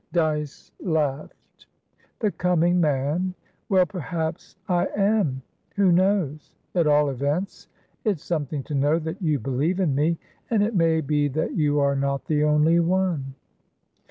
Dyce 0.13 0.71
laughed. 0.79 1.67
"The 2.21 2.31
coming 2.31 2.81
man! 2.81 3.35
Well, 3.69 3.85
perhaps, 3.85 4.55
I 4.67 4.87
am; 4.97 5.43
who 5.75 5.91
knows? 5.91 6.55
At 6.73 6.87
all 6.87 7.11
events, 7.11 7.67
it's 8.03 8.23
something 8.23 8.63
to 8.63 8.73
know 8.73 8.97
that 8.97 9.21
you 9.21 9.37
believe 9.37 9.79
in 9.79 9.93
me. 9.93 10.17
And 10.49 10.63
it 10.63 10.73
may 10.73 11.01
be 11.01 11.27
that 11.27 11.53
you 11.53 11.79
are 11.79 11.95
not 11.95 12.25
the 12.25 12.43
only 12.43 12.79
one." 12.79 13.35